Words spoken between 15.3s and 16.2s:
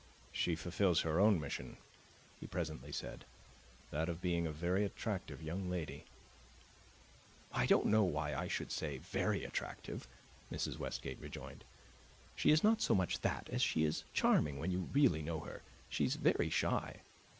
her. She is